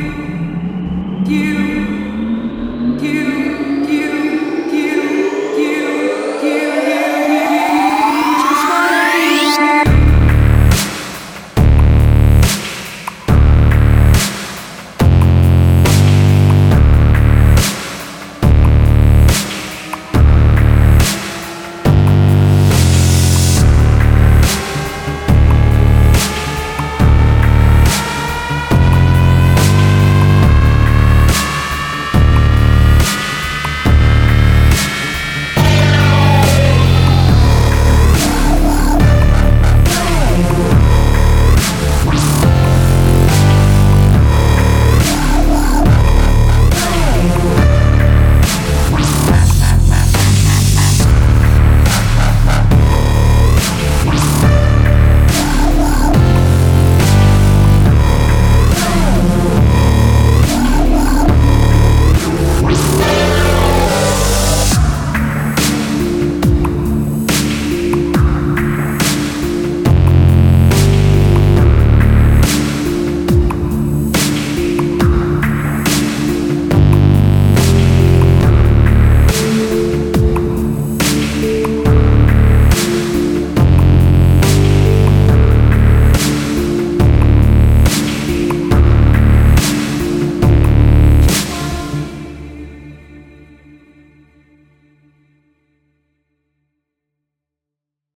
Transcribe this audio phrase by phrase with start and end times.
[0.00, 0.39] you.